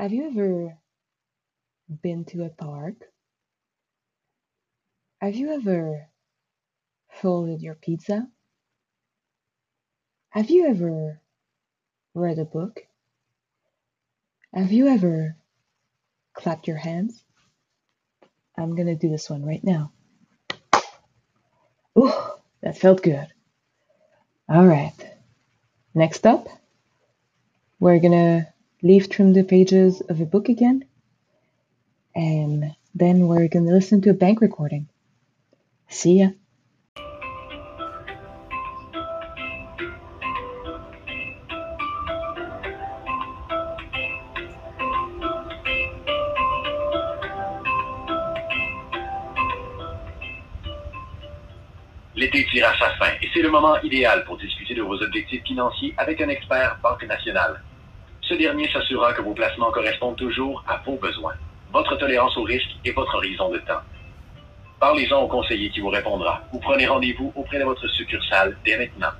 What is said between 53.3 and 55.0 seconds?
c'est le moment idéal pour discuter de vos